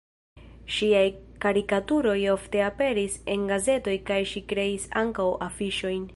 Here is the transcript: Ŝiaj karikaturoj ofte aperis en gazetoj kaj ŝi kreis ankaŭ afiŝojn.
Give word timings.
Ŝiaj 0.75 1.03
karikaturoj 1.45 2.17
ofte 2.37 2.65
aperis 2.69 3.19
en 3.35 3.47
gazetoj 3.53 3.97
kaj 4.09 4.19
ŝi 4.33 4.45
kreis 4.55 4.89
ankaŭ 5.05 5.29
afiŝojn. 5.51 6.07